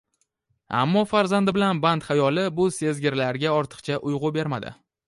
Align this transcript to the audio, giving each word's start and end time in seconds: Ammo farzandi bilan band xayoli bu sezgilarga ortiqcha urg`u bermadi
Ammo 0.79 1.03
farzandi 1.11 1.53
bilan 1.59 1.83
band 1.85 2.07
xayoli 2.09 2.47
bu 2.61 2.67
sezgilarga 2.79 3.57
ortiqcha 3.61 4.03
urg`u 4.13 4.35
bermadi 4.43 4.79